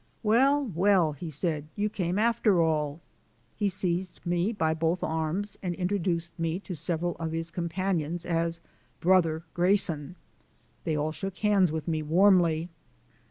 [0.23, 3.01] "Well, well," he said; "you came after all!"
[3.55, 8.61] He seized me by both arms and introduced me to several of his companions as
[8.99, 10.15] "Brother Grayson."
[10.85, 12.69] They all shook hands with me warmly.